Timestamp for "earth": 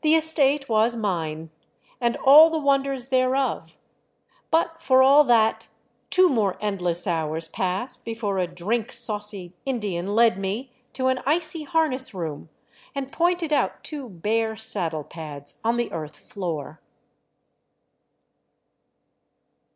15.92-16.18